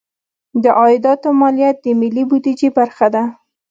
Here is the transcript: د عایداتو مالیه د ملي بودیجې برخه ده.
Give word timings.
د 0.63 0.65
عایداتو 0.79 1.29
مالیه 1.39 1.71
د 1.83 1.85
ملي 1.99 2.23
بودیجې 2.29 2.69
برخه 2.77 3.07
ده. 3.13 3.23